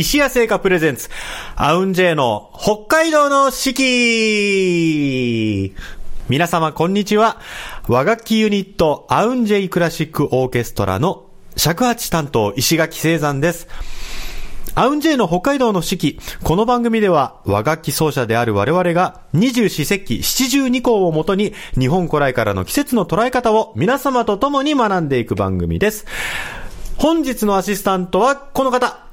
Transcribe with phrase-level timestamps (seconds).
[0.00, 1.10] 石屋製菓プレゼンツ、
[1.56, 5.74] アウンジェイの北海道の四季
[6.30, 7.38] 皆様こんにちは。
[7.86, 13.68] 和楽器ユニット、アウンジェイクラシックオーケストラの尺八担当、石垣聖山です。
[14.74, 16.18] アウンジェイの北海道の四季。
[16.44, 26.06] この番組では和楽器奏者である我々が二十四節気七十二項をもとに日本古来からの季節の捉え方を皆様と共に学んでいく番組です。
[26.96, 29.09] 本日のアシスタントはこの方。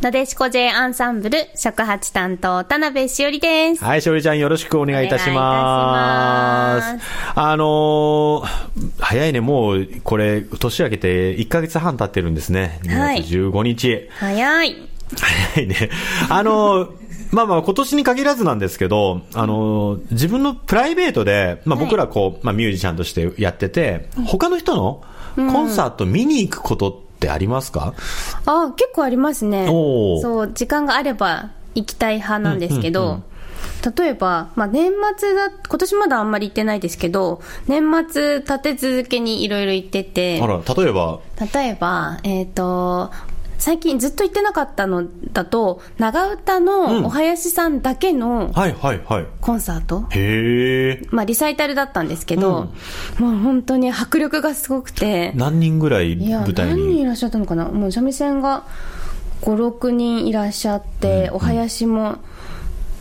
[0.00, 3.84] なでしこ J アンサンブル尺八担当田辺しおりです。
[3.84, 7.04] はい、しおりちゃんよろしくお願いいたします。
[7.34, 8.46] あのー、
[8.98, 12.80] 早いね、もう、これ、年明けて1ヶ月半経ってるんですね。
[12.88, 14.08] はい2月15日。
[14.18, 14.76] 早い。
[15.54, 15.90] 早いね。
[16.30, 16.90] あのー、
[17.32, 25.04] まあまあ今年に限らずなんですけど、あのー、自分のプライベートで、まあ僕らこう、まあミュージシャンとしてやってて、他の人の
[25.36, 27.94] コンサート見に行くことってありますか、
[28.46, 29.66] あ、結構ありますね。
[29.66, 33.22] そう、時間があれば行きたい派なんですけど、うんうんうん。
[33.94, 41.20] 例えば、まあ年末だ、今年まだあんまり行ってないですけど、年末立て続けにいろいろ行っててあ、ら、例えば、
[41.54, 43.10] 例えば、えっ、と、
[43.60, 46.64] 最近ずっと行ってなかったのだと、長唄うん。
[46.64, 48.50] のお囃子さんだけの。
[49.40, 51.06] コンサート、へえ。
[51.10, 52.70] まあリサイタルだったんですけど、
[53.18, 56.72] もう本当に迫力がすごくて、何人ぐらい舞台に？
[56.72, 57.66] 何人いらっしゃったのかな？
[57.66, 58.64] もう三味線が
[59.42, 62.18] 5、6人いらっしゃって、お囃子も、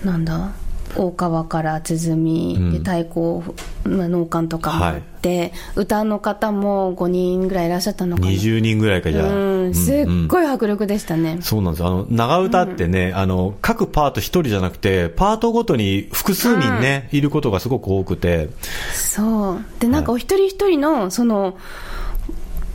[0.04, 0.52] なんだ？
[0.96, 3.44] 大川から鼓、うんで太鼓、
[3.84, 9.30] まあ、農館とかもあって、歌の方も5人ぐらいいらっしゃったのかな20人ぐらいかじゃあ。
[9.30, 11.40] うん、すっうんごい迫力でしたね。
[11.42, 11.86] そうなんです。
[11.86, 18.50] あの、長唄ってね、あの、各パート一人じゃなくて、パートごとに複数人ね、いることがすごく多くて、
[18.94, 19.66] そう。
[19.80, 21.58] で、なんかお一人一人の、その、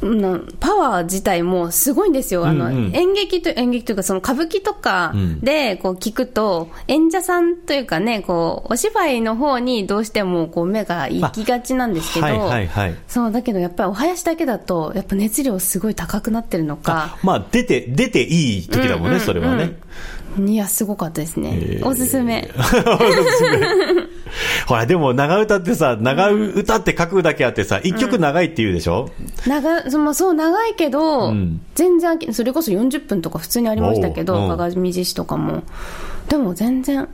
[0.04, 2.46] なパワー自体もすごいんですよ。
[2.46, 12.94] あの、うんうん演劇と、演劇というか、その歌舞伎とかうんで、こう聞くと、演者さんというかね、こう、お芝居の方にどうしてもこう目が行きがちなんですけど、はいはいはい。
[13.08, 19.72] そう、だけどやっぱりお囃子だけだと、やっぱ熱量すごい高くなってるのか、まあ、出て、出ていい時だもんね、それはね。
[20.38, 21.50] いや、すごかったですね。
[21.54, 22.50] えーおすすめ。
[24.66, 29.10] ほら、でも長唄ってさ、長唄って書くだけあってさ、一曲長いって言うでしょ、
[29.46, 31.60] 長そのそう長いけど、うん。
[31.74, 34.46] 全然それこそ40分とか普通にありましたけどう。
[34.46, 34.48] ん。
[34.48, 35.62] 鏡獅子とかも。
[36.28, 37.08] でも全然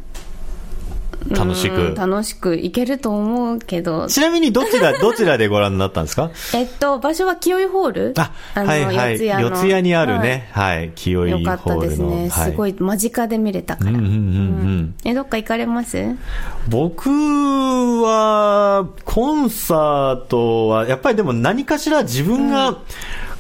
[1.29, 1.75] 楽しく。
[1.75, 1.95] うん。
[1.95, 4.07] 楽しくいけると思うけど。
[4.09, 6.31] ちなみにどちら、 どちらでご覧になったんですか？
[6.55, 8.15] えっと場所は清井ホール。
[8.17, 9.19] あ、のはいはい。
[9.19, 9.57] 四谷の。
[9.57, 11.89] 四谷にあるね、はい、清井ホはいよかったールの。
[11.89, 12.51] ですね、はい。
[12.51, 14.95] すごい間近で見れたから、うんうんうんうん。
[15.05, 16.17] えどっか行かれます？
[16.69, 17.11] 僕
[18.03, 22.79] は、コンサートは、やっぱりでも何かしら自分が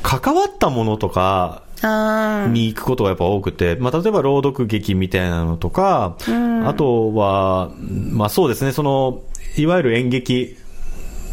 [0.02, 6.16] 関わったものとかあーに行くことがやっぱ多くて、まあ、例えば朗読劇みたいなのとか、
[6.66, 7.70] あとは、
[8.12, 9.22] まあそうですね、その、
[9.56, 10.56] いわゆる演劇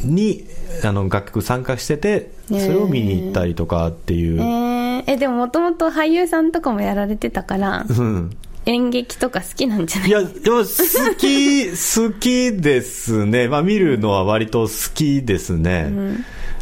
[0.03, 0.45] に、
[0.83, 4.39] あの、楽曲参加してて、それを見に行ったりとかっていう。
[4.39, 5.03] えー。
[5.07, 8.31] えでももともと俳優さんとかもやられてたからうん。
[8.65, 10.09] 演劇とか好きなんじゃない？
[10.09, 13.47] いや、でも好き、 好きですね。
[13.47, 15.91] まあ見るのは割と好きですね。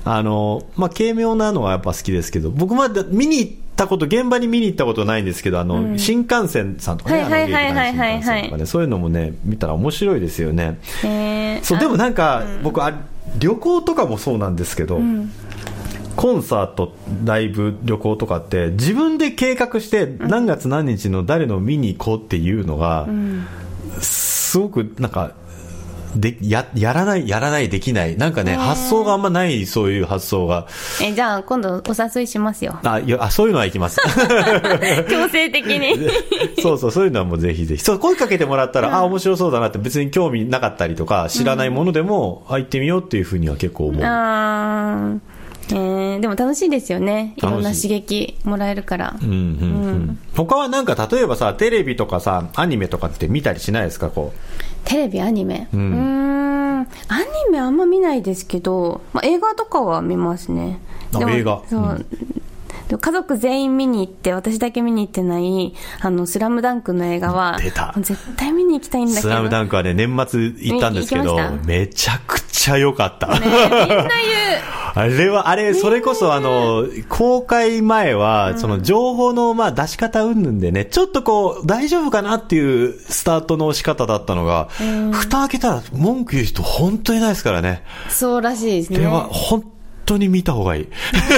[0.04, 7.98] あの、まあ軽妙なのはやっぱ好きですけど、僕まだ見に行ったこと、現場に見に行ったことないんですけど、あの、新幹線さんとかね、はいはいはいあのはい。
[7.98, 10.80] はい劇団新幹線とかね、そういうのもね、見たら面白いですよね。
[11.04, 11.64] えー。
[11.64, 12.94] そう、でもなんか、僕あ、
[13.38, 15.00] 旅行とかもそうなんですけど、
[16.16, 23.08] コンサート、ライブ、旅行とかって、自分で計画して、何月何日の誰の見に行こうっていうのが、
[24.00, 25.32] すごくなんか、
[26.16, 28.18] で、や、やらない、やらない、できない。
[28.18, 30.68] なんかね、発想があんまない、そういう発想が。
[31.02, 31.82] えじゃあ今度お
[32.16, 34.00] 誘いしますよあ、いや、あ、そういうのは行きます。
[35.10, 36.10] 強制的に
[36.62, 37.84] そうそう、そういうのはもうぜひぜひ。
[37.84, 44.04] そう、声かけてもらったら、あ、面白そうだなって別に興味なかったりとか、知らないものでも、あ、行ってみようっていうふうには結構思う。
[44.04, 45.20] あー
[45.72, 49.42] えーでも楽しいですよねいろんな刺激もらえるからうんうんう
[49.94, 50.20] ん。
[50.36, 54.32] 他はなんか、例えばさ、テレビとかさ、アニメとかって見たりしないですか、こ
[54.86, 55.68] テレビアニメ。
[55.74, 56.80] うーん。
[56.82, 56.88] アニ
[57.52, 60.80] メあんま見ないですけど、まあ、映画とかは見ますね。
[61.12, 61.62] でもあ映画。
[61.68, 62.06] そう、うん
[62.90, 69.10] 家族全員見に行って私だけ見に行ってない「あのスラムダンクの映画は出た絶対見に行きたいんう。
[69.10, 73.28] だけどスラムダンクはね、年末行ったんですけどめちゃくちゃ良かった。
[73.28, 74.10] ねみんな言う
[74.98, 84.70] あれは、あれ、それこそあの、公開前は、その情報の、まあ、出し方云々でね、ちょっとこう、大丈夫かなっていうスタートの仕方だったのが、
[85.12, 87.84] 蓋開けたら文句言う人本当にないですからね。
[88.08, 89.66] そうらしいですねでは、本
[90.06, 90.88] 当に見た方がいい。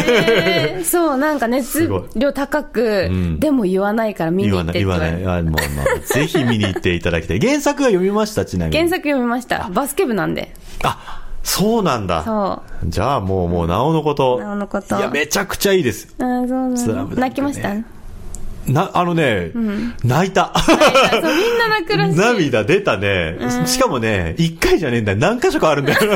[0.09, 5.39] えー そう、なんか熱量高く、んでも言わないから見に言わない、行ってって言わない。
[5.39, 7.39] あもうまあ、ぜひ見に行っていただきたい。
[7.39, 8.77] 原作は読みました、ちなみに。
[8.77, 9.69] 原作読みました。
[9.73, 10.53] バスケ部なんで。
[10.83, 12.23] あ、そうなんだ。
[12.23, 14.39] そじゃあもう、もう、なおのこと。
[14.39, 16.13] なおのこといや、めちゃくちゃいいです。
[16.19, 16.23] う。
[16.23, 17.96] あそうなのスラムダンクね泣きました
[18.67, 19.51] な、あのね、
[20.03, 20.53] 泣いた。
[20.67, 22.17] みんな泣くらしい。
[22.17, 23.37] 涙出たね。
[23.65, 25.17] しかもね、一回じゃねえんだよ。
[25.17, 25.99] 何箇所かあるんだよ。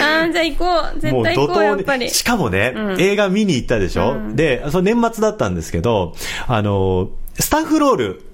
[0.00, 1.00] あーじゃあ行こう。
[1.00, 2.06] 絶対行こう、やっぱり。
[2.06, 6.14] にしかもね、映画見に行ったでしょ、で、その年末だったんですけど、
[6.46, 8.25] あの、スタッフロールはい。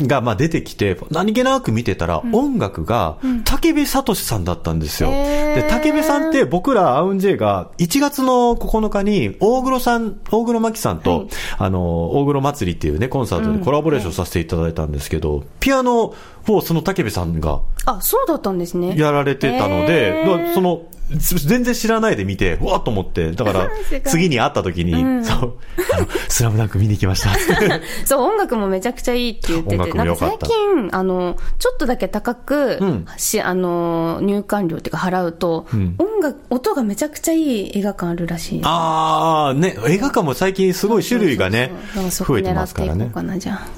[0.00, 5.10] がまあ出てきて、何気なく見てたら、音楽が武部聡さんだったんですよ。
[5.10, 11.28] で、武部さんって僕らアウンジェイが1月の9日に大黒さん、大黒摩季さんと、はい。
[11.58, 16.14] あの、大黒祭りっていうね、コンサートでコラボレーションさせていただいたんですけど、ピアノ
[16.48, 18.94] をその武部さんがあ、そうだったんですね。
[18.96, 20.24] やられてたので、
[20.54, 23.70] その、全然知らないで見て、うわっと思って、だから
[24.04, 25.58] 次に会った時に、そう、
[25.94, 27.30] あの、スラムダンク見に行きました。
[28.04, 38.60] そう、音楽もめちゃくちゃいいって言って音て、なんか最近、あの、ちょっとだけ高く、うんし、あの、入館料っていうか払うと、ん音楽、音がめちゃくちゃいい映画館あるらしい。
[38.64, 41.72] あー、ね、映画館も最近すごい種類がね
[42.10, 43.10] 増えて狙ますからね。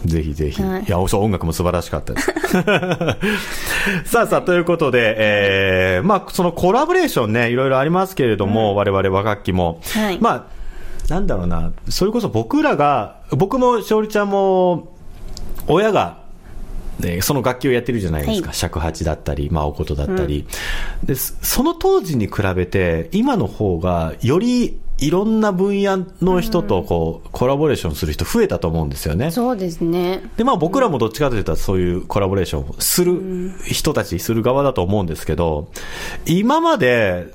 [0.04, 0.62] ぜひぜひ。
[0.62, 2.32] はいい、や、そう、音楽も素晴らしかったです。
[4.10, 9.80] さあさあ、ということで、えー、まあ、そのコラボレーションね、いろいろありますけれども、我々和楽器も。
[9.94, 10.46] はいまあ、
[11.12, 14.94] なんだろうな、それこそ僕らが、僕も勝織ちゃんも、
[15.66, 16.20] 親が、
[16.98, 18.48] ね、その楽器をやってるじゃないですか。
[18.48, 20.46] はい尺八だったり、まあ、お琴だったり、
[21.02, 21.14] で。
[21.14, 29.30] その当時に比べて、今の方が、よりいろんな分野の人とこう、コラボレーションする人増えたと思うんですよね。
[29.30, 30.22] そうですね。
[30.36, 35.70] で、まあ僕らもどっちかというとそういうコラボレーションをする人たち、する側だと思うんですけど、
[36.26, 37.32] 今まで、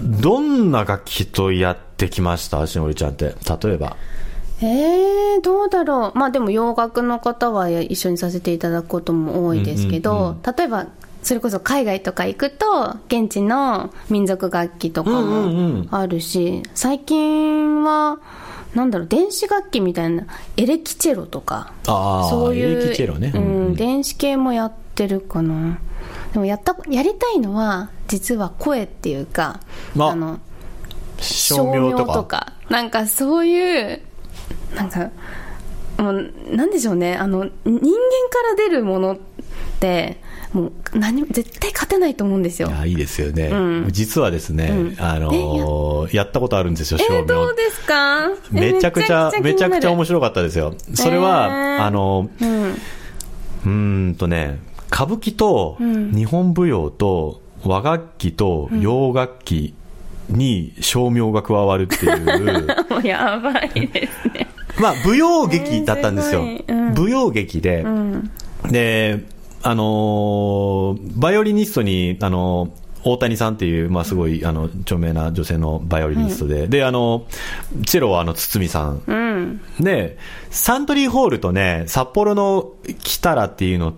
[0.00, 2.66] どんな楽器とやってきました？
[2.66, 3.26] しのりちゃんって。
[3.64, 3.96] 例えば。
[4.60, 6.18] えー、どうだろう。
[6.18, 10.86] まあでも洋楽の方は一緒にさせていただくことも多いですけど、うんうん例えば、
[11.24, 18.18] それこそ海外とか行くと、現地の民族楽器とかうんうんうんもあるし、最近は、
[18.74, 20.26] なんだろう、電子楽器みたいな、
[20.56, 23.32] エレキチェロとか、そういう、ね。
[23.34, 23.40] うう
[23.70, 25.78] ん電子系もやってるかな。
[26.32, 29.60] でもやった、やりたいのは、実は声っていうか、
[29.98, 30.38] ああの、
[31.18, 32.52] 照明とか。
[32.68, 34.00] なんかそういう
[34.74, 35.10] なんか
[35.98, 39.33] もうなんでしょうねあの人間から出るものって
[40.52, 42.68] もう何も絶対勝てないと思うんですよ。
[42.68, 43.48] いや、いいですよね。
[43.48, 43.88] うん。
[43.90, 44.96] 実はですね、うん。
[44.98, 46.24] あのーや。
[46.24, 47.26] ったことあるんですよ、照えー、明。
[47.26, 48.28] どうですか？
[48.54, 50.74] えめちゃくちゃ、めちゃくちゃ面白白かったですよ。
[50.94, 51.84] それは、えー。
[51.86, 54.60] あの、い、うん、うーんとね、
[54.92, 59.74] 歌舞伎と日本舞踊と和楽器と洋楽器
[60.28, 64.46] に照明が加わるっていう、も うやばいですね。
[64.80, 66.42] まあ舞踊劇だったんですよ。
[66.42, 66.94] えーすうん。
[66.94, 67.82] 舞踊劇で。
[67.82, 68.30] う、ん。
[68.70, 69.24] で、
[69.66, 77.26] あのーバイオリニストに、あのー大谷さんっていう、まあ、すごい、あの、著名な女性のバイオリニストで、で、あの、
[77.84, 79.02] チェロはあの、堤さん。
[79.06, 79.60] うん。
[79.78, 80.16] で、
[80.48, 82.72] サントリーホールとね、札幌の
[83.02, 83.94] 来たらっていうの、ん？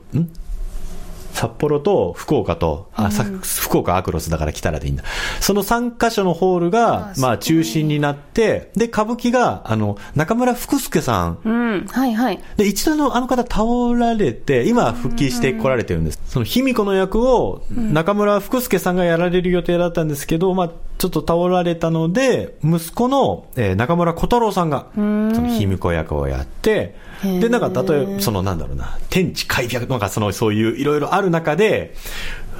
[1.37, 5.05] 札幌と福岡と、あ、さ福岡アクロスだから来たらでいいんだ。
[5.41, 11.87] その3カ所のホールがあ、まあ中心になって、で、歌舞伎が、あの、中村福助さん、うん。
[11.89, 12.41] はいはい。
[12.57, 13.65] で、一度のあの方倒
[13.99, 16.21] られて、今復帰して来られてるんです。
[16.27, 31.95] その卑弥呼の役を中村福助さんがやられる予定だったんですけど、まあちょっと倒られたので、息子の、えー中村小太郎さんが、その卑弥呼役をやって、で、なんか例えば、そのなんだろうな、天地開闢なんかそのそういういろいろある中で、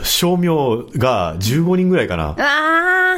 [0.03, 2.35] 照明が15人ぐらいかな。
[2.39, 3.17] あ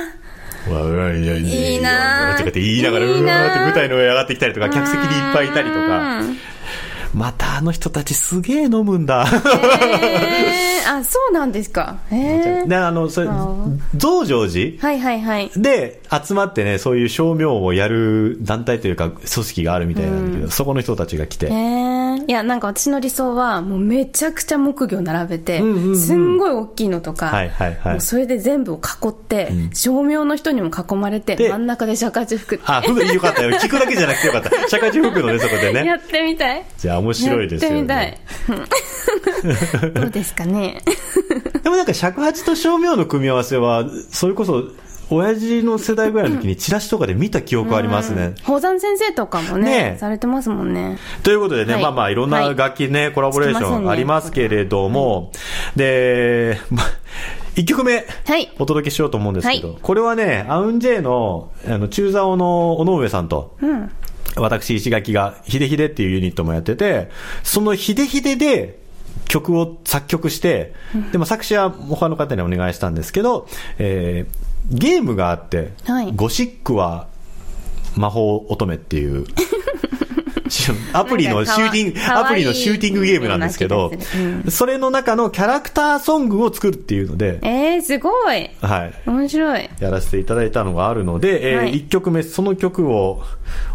[0.69, 6.23] うわうわいやいやいいなぁとかって言いながら、うわーって舞台の上上がってきたりとか、客席にいっぱいいたりとか。
[7.15, 9.27] うんまたあの人たちすげえ飲むんだ。
[9.27, 11.99] えー、あそうなんですか。
[12.11, 12.17] へ
[12.65, 13.49] えで、あの、それあ、
[13.97, 14.81] 増上寺？
[14.81, 15.51] はいはいはい。
[15.57, 21.47] で集まってね、そういう照明をやる団体というか組織があるみたいなんだけど、そこの人たちが来て。
[21.47, 21.53] えー、
[22.29, 33.51] いやなんか私の理想はもうめちゃくちゃ木魚並べて、うんうんうんすんごい大きいのとか、はいはいはいもうそれで全部を囲って、照明の人にも囲まれてで真ん中で釈迦中服あ、服よかったよ。
[33.53, 34.69] 聞くだけじゃなくてよかった。
[34.69, 35.97] 社会人服のね、そこでやね。
[35.97, 38.19] ってみたいじゃあ面白いですよやってみたいね。
[39.83, 40.83] う んどうですかね
[41.63, 44.65] でもなんか尺八と照明の組み合わせは、それこそ、
[45.11, 48.35] 親父の世代ぐらいの時にチラシとかで見た記憶ありますね。
[48.43, 49.99] 宝山先生とかもねねえ。
[49.99, 50.99] されてますもんね。
[51.23, 51.83] ということでね、はい。
[51.83, 55.33] まあまあいろんな楽器ね、コラボレーションありますけれども、
[55.77, 56.83] で、ま
[57.57, 58.53] 1曲目、はい。
[58.59, 63.91] お届けしようと思うんですけど、はこれはね、アウンジェイの、あの、中座の尾上さんと、うん。
[64.37, 67.11] 私、石垣が、ヒデヒデっていうユニットもやってて、
[67.43, 68.79] そのヒデヒデで
[69.27, 70.73] 曲を作曲して、
[71.11, 73.49] でも作詞は他の方にお願いしたんですけど、
[73.79, 77.07] えーゲームがあって、はいゴシックは
[77.97, 79.25] 魔法乙女っていう、
[80.49, 83.93] し アプリのシューティング、アプリのシューティングゲームなんですけど
[84.49, 88.51] それの中のキャラクターソングを作るっていうので、えー、すごい。
[88.61, 88.93] はい。
[89.07, 89.69] 面白い。
[89.81, 93.23] やらせていただいたのがあるので、えーはい1曲目、その曲を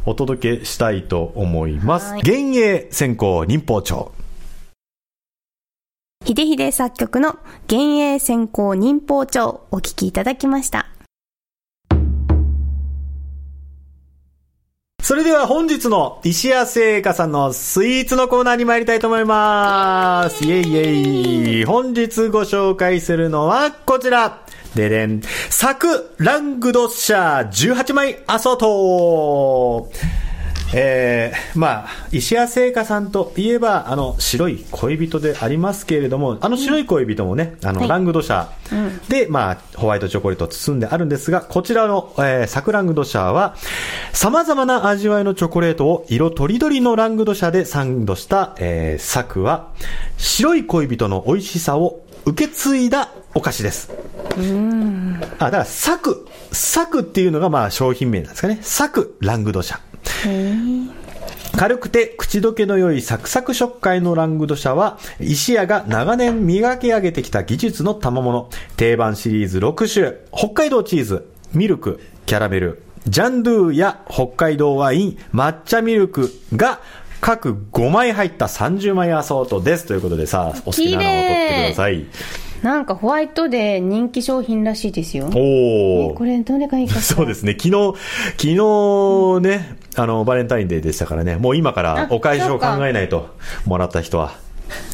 [0.06, 2.12] お届けしたいと思います。
[2.14, 4.12] はい幻影先行忍法帳。
[6.26, 7.38] ひでひで作曲の
[7.70, 10.88] 幻影先行忍法帳お聴きいただきました。
[15.02, 20.46] それでは本日の石谷製菓さんのスイーツのコーナーに参りたいと思います。
[20.46, 21.66] イェイイェイ。
[21.66, 24.46] 本日ご紹介するのはこちら。
[24.76, 25.22] ででん。
[25.50, 29.92] サクラングドッシャー18枚アソート。
[30.76, 43.56] えー、まあ、石谷製菓さんといえば、あの、白い恋人でありますけれども、あの白い恋人もね、あの、はいラングドシャーで、まあ、ホワイトチョコレートを包んであるんですが、こちらの、えー、サクラングドシャーは、
[44.14, 49.72] 様々な味わいのチョコレートを色とりどりのラングドシャでサンドした、えー、サクは、
[50.18, 53.92] 白い恋人の美味しさを受け継いだお菓子です。
[55.40, 58.60] あ、だから、サク、サクっていうのがまあ商品名なんですかね。
[58.62, 59.93] サクラングドシャ。
[61.56, 68.50] 軽くて口どけの良いサクサク食感のラングドシャは、石屋が長年磨き上げてきた技術の賜物。
[68.76, 76.80] 定番シリーズ6種、北海道チーズ、ミルク、キャラメル、ジャンドゥや北海道ワイン、抹茶ミルクが、
[77.22, 79.86] 各5枚入った30枚アソートです。
[79.86, 82.06] ということでさ、お好きなのを取ってください。
[82.64, 85.26] なんかホワイトで人気商品らしいですよ。
[85.28, 86.12] おー。
[86.12, 87.58] えこれどれがいいかそうですね。
[87.60, 87.94] 昨日、
[88.38, 93.36] 昨日ね、あの、バレンタインデーでしたからね、もう今からあお返しを考えないと、
[93.66, 94.34] もらった人は。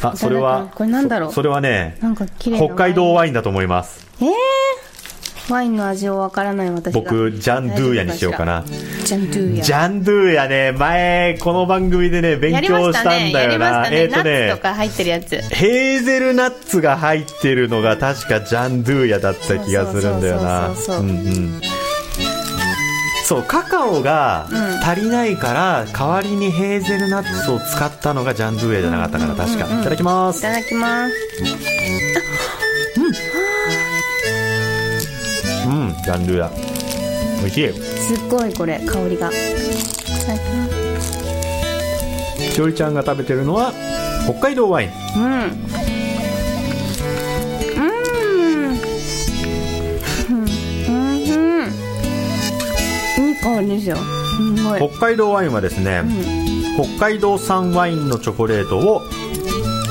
[0.01, 1.97] あ、それは、これなんだろうそそれはね、
[2.41, 4.07] 北海道ワインだと思います。
[4.21, 6.99] えー、ワインの味をわからない私が。
[6.99, 8.63] 僕、ジャンドゥーヤにしようかな。
[8.65, 9.63] ジャンドゥーヤ。
[9.63, 13.03] ジャンドゥーヤね、前、この番組でね、勉強した。
[13.03, 13.41] んだよな。
[13.41, 13.97] やりましたね。
[14.01, 15.37] えっとナッツねと、か入ってるやつ。
[15.55, 20.67] ヘーゼルナッツが入ってるのが確かジャンドゥーヤだった気がするんだよな。
[20.67, 21.78] そうそうそうそううんうん
[23.29, 24.47] そう、カカオが
[24.83, 29.65] 足りないから、代わりにヘーゼルナッツを使ったのがジャンドゥーヤじゃなかったから、確か。
[29.65, 30.39] いただきます。
[30.39, 31.13] いただきます。
[35.67, 36.49] うん、ジャンドゥーヤ。
[37.41, 37.73] 美味しい。
[37.99, 39.29] すっごいこれ、香りが。
[39.29, 39.31] いただ
[40.39, 40.67] きま
[42.35, 42.51] す。
[42.51, 43.71] しおりちゃんが食べてるのは、
[44.23, 44.89] 北海道ワイン。
[45.15, 45.21] うん。
[45.21, 45.31] うん。
[45.31, 45.35] う
[45.75, 45.78] ん。
[53.39, 53.95] いい香りですよ。
[53.95, 54.89] すごい。
[54.89, 56.03] 北海道ワインはですね、
[56.97, 59.01] 北海道産ワインのチョコレートを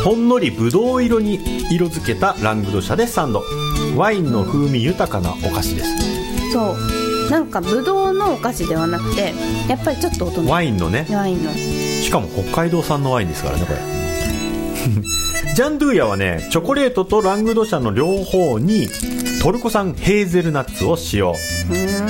[0.05, 1.39] ほんのりぶどう色に
[1.71, 3.43] 色付けたラングドシャでサンド
[3.97, 7.31] ワインの風味豊かなお菓子ですそう。
[7.31, 9.35] なんか、ぶどうのお菓子ではなくて、
[9.69, 10.47] やっぱりちょっと大人。
[10.47, 11.53] ワインのねワインの。
[11.53, 13.79] しかも北海道産のワインですからねこれ
[15.55, 18.89] ジャンドゥーヤはねチョコレートとラングドシャの両方に
[19.43, 21.35] トルコ産ヘーゼルナッツを使用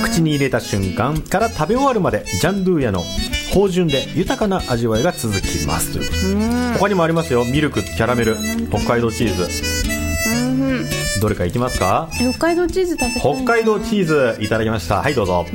[0.03, 3.03] 口に入れた瞬間から食べ終わるまでジャンドゥーヤの
[3.53, 5.99] 芳醇で豊かな味わいが続きます。
[6.77, 7.43] 他にもありますよ。
[7.45, 8.37] ミルクキャラメル
[8.69, 9.47] 北海道チーズ。
[10.29, 10.35] う
[10.83, 10.85] ん。
[11.21, 12.09] どれかいきますか？
[12.13, 12.97] 北海道チーズ。
[12.97, 15.01] 北海道チーズいただきました。
[15.01, 15.45] はいどうぞ。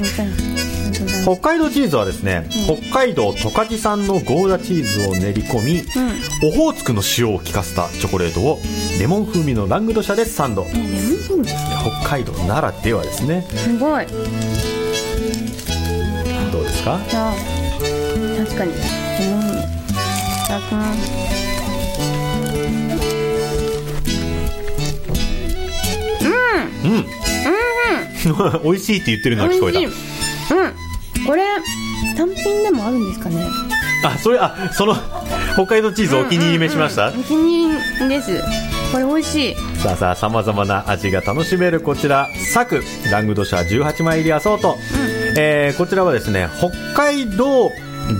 [1.23, 5.82] 北海道チーズはですね、北海道十勝産のゴーダチーズを練り込み、
[6.46, 8.61] オホーツクの塩を効かせたチョコレートを
[9.00, 10.66] レモン風味のラングドシャでサンド。
[10.68, 14.07] え、レモン風味北海道ならではですねすごい。
[16.53, 16.95] どうですか？
[16.95, 16.99] あ
[18.38, 18.73] 確かに。
[18.73, 19.59] レモン風味。
[19.59, 19.67] い
[20.47, 20.99] ただきます。
[26.85, 27.05] うん
[28.62, 30.55] 美味しいって言ってるのが聞こえ美味しい。
[30.55, 31.26] うん。
[31.26, 31.43] これ、
[32.17, 33.47] 単品でもあるんですかね？
[34.03, 34.95] たあそれあその
[35.55, 38.43] 北海道チーズお気に入り召しました、お気に入りです。
[38.94, 39.54] これ美味しい。
[39.78, 44.78] さあさあ、様々な味が楽しめるこちら、サク、ラングドシャ18枚入りアソート。
[45.36, 47.72] えーこちらはですね、北海道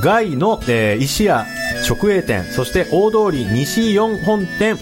[0.02, 1.46] 外の、えー石屋
[1.88, 4.76] 直営店、そして大通り西4本店、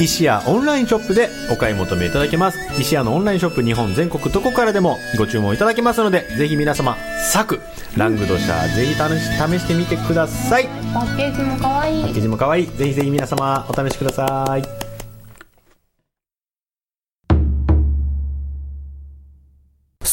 [0.00, 2.58] 石屋オンラインショップでお買い求めいただけます。
[2.78, 6.96] 石屋のオンラインショップ日本全国どこからでもご注文いただけますので、ぜひ皆様、
[7.32, 7.60] サク、
[7.96, 10.68] ラングドシャぜひ試し試してみてください。
[10.92, 12.66] パッケージも可愛いパッケージも可愛い。
[12.68, 14.93] ぜひぜひ皆様お試しください。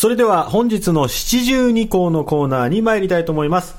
[0.02, 3.76] それでは本日の七十二項のコーナーに参りたいと思います。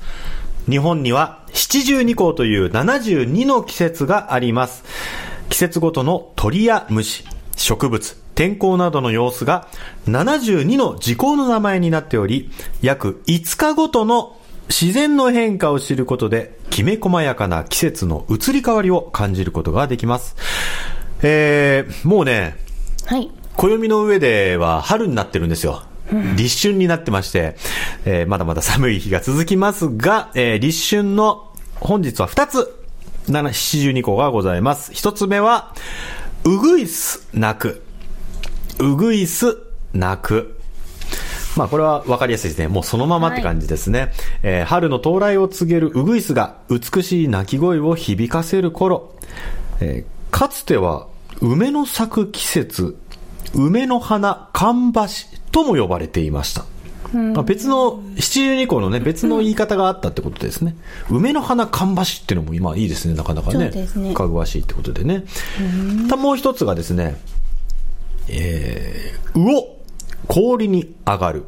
[0.69, 4.85] 日本には七十二項という72の季節があります。
[5.49, 7.25] 季節ごとの鳥や虫、
[7.57, 9.67] 植物、天候などの様子が
[10.07, 12.49] 72の時効の名前になっており、
[12.81, 14.39] 約5日ごとの
[14.69, 20.37] 自然の変化を知ることで、きめ細やかな季節の移り変わりを感じることができます。
[21.21, 22.55] えー、もうね、
[23.07, 23.29] はい。
[23.57, 25.83] 暦の上では春になってるんですよ。
[26.35, 27.55] 立春になってまして、
[28.05, 32.73] えーまだまだ寒い日が続きますが、えー立春の本日は2つ、
[33.27, 34.91] 7 72個がございます。
[34.91, 35.73] 1つ目は、
[36.43, 37.83] うぐいす鳴く。
[38.79, 39.57] うぐいす
[39.93, 40.59] 鳴く。
[41.55, 42.67] まあこれは分かりやすいですね。
[42.67, 44.11] もうそのままって感じですね。
[44.41, 49.13] えー春の到来を告げるウグイスが美しい鳴き声を響かせる頃、
[49.79, 51.05] えーかつては
[51.41, 52.97] 梅の咲く季節、
[53.53, 56.65] 梅の花、かばしとも呼ばれていました。
[57.13, 60.75] まあ別の、七十二項のね、別の言い方があったってことですね。
[61.09, 63.69] 梅の花、かばしっていうのも今いいですね、なかなかね。
[63.69, 65.23] ねかぐわしいってことでね。
[66.09, 67.17] たもう一つがですね、
[68.29, 69.63] えー、魚、
[70.27, 71.43] 氷に上がる。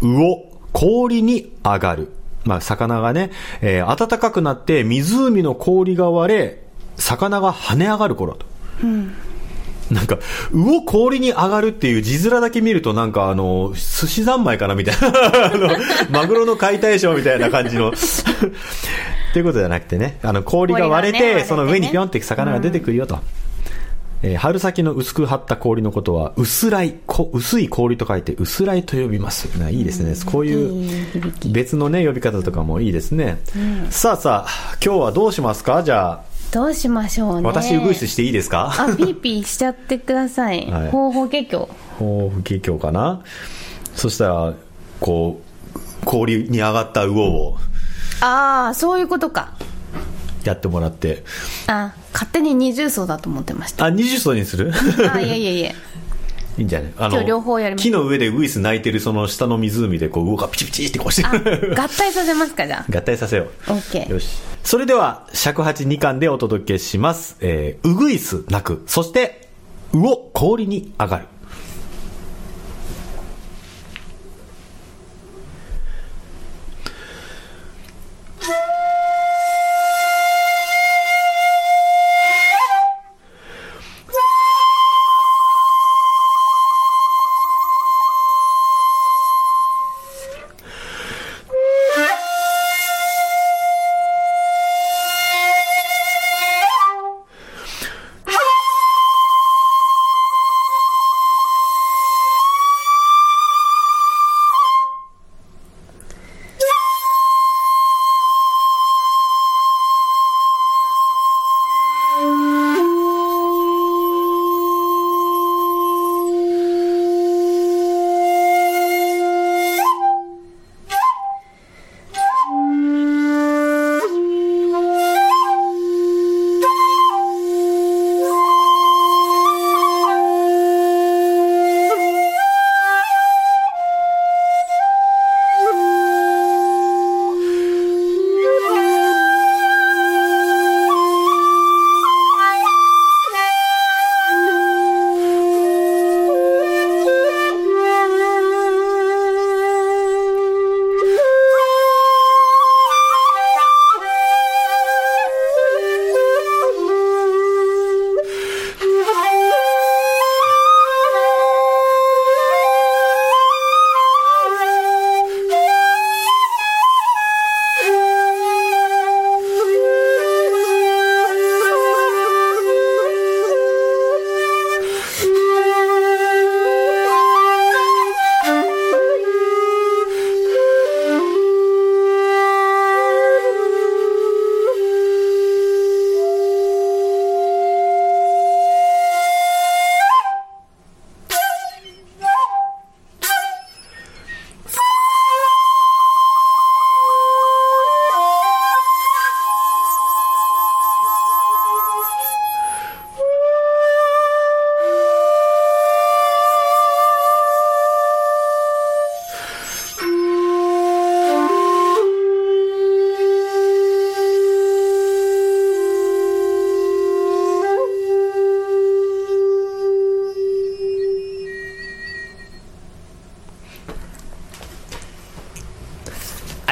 [0.00, 2.12] 魚、氷に上がる。
[2.44, 6.62] まあ、魚がね、えー暖かくなって湖の氷が割れ、
[6.96, 8.46] 魚が跳ね上がる頃と。
[9.90, 10.18] なんか、
[10.52, 15.46] 魚氷に上がるっていう字面だけ見るとなんかあの、寿司三昧かなみたいな。
[15.46, 15.68] あの、
[16.10, 17.90] マグロの解体ショーみたいな感じの。
[17.90, 17.92] っ
[19.32, 23.18] ていうことじゃなくてね、あの、氷が割れて、氷がね割れてねその上にピョンって魚が出てくるよと。
[24.22, 29.44] えー春先の薄く張った氷のことは、薄らい、こ薄い氷と書いて、薄らいと呼びます。
[29.58, 30.14] ないいですね。
[30.24, 30.90] こういう
[31.52, 33.38] 別のね、呼び方とかもいいですね。
[33.90, 35.82] さあさあ、今日はどうしますか？
[35.82, 36.22] じゃあ、
[36.52, 37.46] どうしましょうね。
[37.46, 38.72] 私、うぐいすしていいですか？
[38.78, 40.66] あ、ピーピーしちゃってください。
[40.70, 41.68] はい方法結局。
[41.98, 43.20] 抱負景況かな
[43.94, 44.54] そしたら、
[45.00, 45.40] こ
[45.74, 47.56] う、氷に上がった魚を
[48.20, 49.52] ああ、そういうことか。
[50.44, 51.24] やってもらって、
[51.66, 53.86] あ、勝手に二重奏だと思ってました。
[53.86, 54.72] あ、20層にする？
[55.12, 55.72] あ、いやいやいや。
[56.58, 56.92] いいんじゃない？
[56.98, 63.50] あ今日両方やります木の上でウグイス鳴いてるその下の湖でこう魚がピチピチってこうしてあ、合体させますか、じゃ合体させよう。
[63.68, 63.72] あ。
[63.74, 64.10] オッケー。
[64.10, 64.38] よし。
[64.64, 67.36] それでは、尺八2巻でお届けします。
[67.40, 68.82] えー、うぐいす鳴く。
[68.86, 69.48] そして、
[69.92, 71.26] 魚氷に上がる。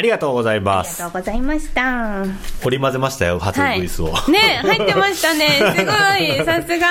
[0.05, 0.99] りがとうございまありす。
[1.01, 2.25] がとうございました。
[2.65, 4.13] 織り交ぜましたよ、初ウグイスを。
[4.13, 5.49] はい、ね入ってましたね。
[5.77, 6.87] すごい、 さすが。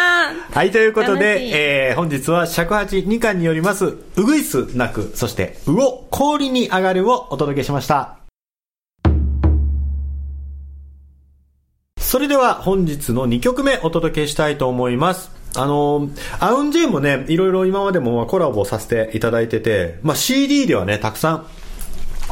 [0.51, 8.17] はい、ということで、いえー、本日は尺八2巻によります、うぐいすなく、そして、うお、氷に上がるをお届けしました。
[11.97, 15.31] それでは本日の2曲目お届けしたいと思います。
[15.55, 21.47] あの、アウンジェイもね、いろいろ今までもまあコラボさせていただいてて、まあ CD ではね、たくさん、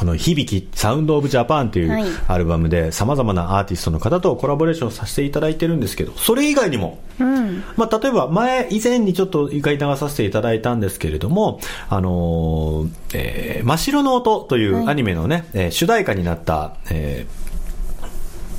[0.02, 2.10] この響き、サウンドオブジャパンといはい。
[2.10, 7.64] うアルバムで様々なアーティストの方とコラボレーションさせていただいてるんですけど、それ以外にも、うん。
[7.78, 17.28] まあ、例えば前、以前にちょっと一回流させていただいたんですけれども、あのーえー真っ白の音というアニメのね、えー主題歌になった、え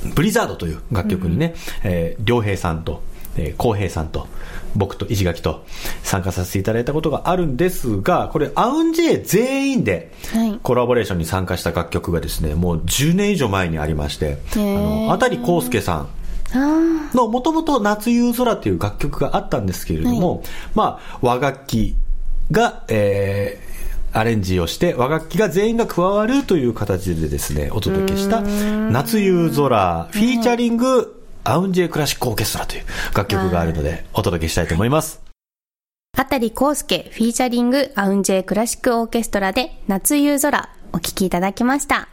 [0.05, 3.03] ーブリザードという楽曲にね、えー良平さんと、
[3.35, 4.29] えー、浩平さんと、
[4.75, 5.63] 僕と石垣と
[6.03, 10.59] 参加させていただいたことがあるんですが、これ、アウンジェイ全員ではい。
[10.61, 16.07] コラボレーションに参加した楽曲がですね、もう10年以上前にありまして、あの、あたり康介さん、
[16.53, 20.43] あの、もともと夏夕空っていう楽曲があったんですけれども、
[20.75, 21.95] まあ、和楽器
[22.51, 23.73] が、えー
[24.13, 35.21] アレンジをして、和楽器が全員が加わるという形でですね、お届けした、夏夕空、フィーチャリング、 AUN J クラシックオーケストラという楽曲があるので、お届けしたいと思います。
[36.17, 36.21] あ。
[36.21, 42.07] 中孝介フィーチャリング AUN J クラシックオーケストラで夏夕空お聴きいただきました。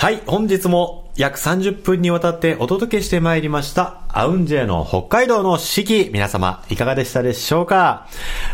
[0.00, 8.06] はい、本日も約30分にわたってお届けしてまいりました、アウンジェの北海道の四季、皆様いかがでしたでしょうか？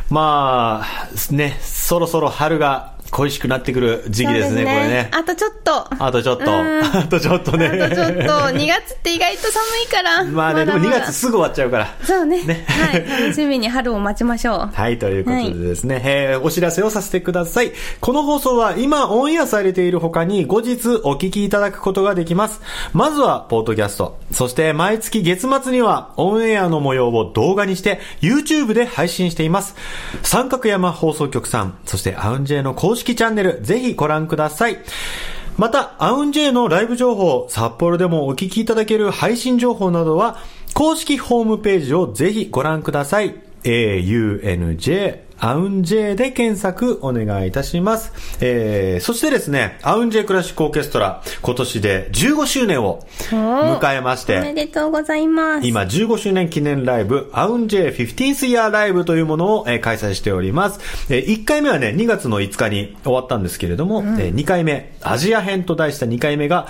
[0.08, 5.08] まあ、ね、そろそろ春が恋しくなってくる時期ですね、これね。
[5.12, 5.86] あとちょっと。
[6.02, 7.66] あとちょっと、うん あとちょっとね。
[7.68, 10.24] あとちょっと、2月って意外と寒いから。
[10.26, 11.94] まあね、でも2だまだ月すぐ終わっちゃうから。
[12.02, 13.22] そうねねはい。
[13.22, 14.70] 楽しみに春を待ちましょう。
[14.74, 17.72] はい、ということでですね、えーお知らせをさせてください。
[18.00, 22.60] この放送は今オンエアされている他に後日お聞きいただくことができます。
[22.92, 24.18] まずは、ポートキャスト。
[24.32, 29.76] そして、毎月月末にはオンエアの模様を動画にして、YouTube で配信しています。
[30.22, 34.78] 三角山放送局さん、そしてアウンジェイの公式チャンネル、ぜひご覧ください。
[35.56, 40.38] また、アウンジェイのライブ情報、札幌でもお聞きいただける配信情報などは、
[40.72, 43.36] 公式ホームページをぜひご覧ください。
[43.62, 48.12] AUNJ、アウンジェイで検索お願いいたします。
[48.40, 55.66] えー、そしてですね、アウンジェイクラシックオーケストラ、今年で15周年を迎えましおめて、でとうございます。
[55.66, 60.80] 今15周年記念ライブ、アウンジェイ 15th Year ライブというものを、えー開催しております。
[61.10, 66.68] えー1回目はね、2月の5日に終わったんですけれども、え2回目、アジア編と題した2回目が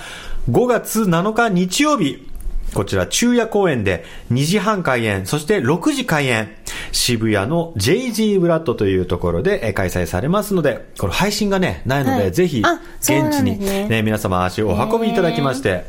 [0.49, 2.27] 5月7日日曜日、
[2.73, 6.53] こちら昼夜公演で2時半開演、そして6時開演、
[6.95, 12.63] 渋谷の JG ブラッドというところでえー開催されますので、これ配信がね、ないので、はいぜひ
[13.01, 15.83] 現地にねね、皆様足をお運びいただきまして、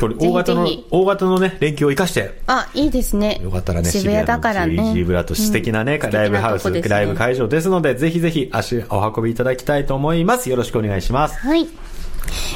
[0.00, 3.40] これ大型の大型のね、連休を生かして、あ、いいですね。
[3.42, 4.74] よかったらね、渋谷だからね。
[4.74, 10.50] JG ブラッド素敵なね、うんライブハウス、ライブ会場ですので、ぜひぜひ足お運びいただきたいと思います。
[10.50, 11.38] よろしくお願いします。
[11.38, 11.68] はい。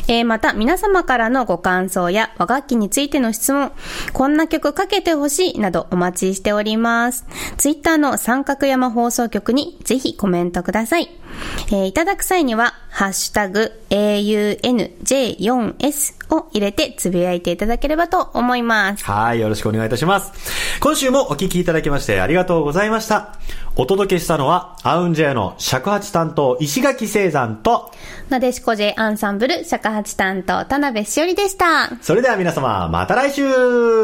[0.08, 3.72] えーまた、皆様からのご感想や和楽器についての質問、
[4.12, 7.26] こんな曲かけてほしいなどお待ちしております。
[7.56, 11.21] ツイッターの三角山放送局にぜひコメントください。
[11.68, 19.05] えーいただく際には、ハッシュタグ、AUNJ4S を入れてつぶやいていただければと思います。
[19.05, 20.33] はい、よろしくお願いいたします。
[20.81, 23.38] 今週もお聞きいただきましてありがとうございました。
[23.77, 27.90] お届けしたのは、アウンジェイの尺八担当、石垣聖山と、
[28.29, 31.90] なでしこ J アンサンブル尺八担当田辺しおりでした。
[32.03, 33.49] それでは皆様、また来週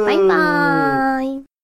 [0.04, 1.57] バイバーイ。